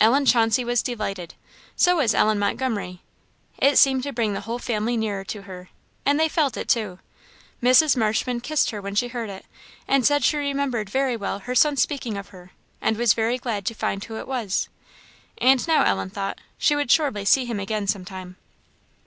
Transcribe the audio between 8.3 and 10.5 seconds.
kissed her when she heard it, and said she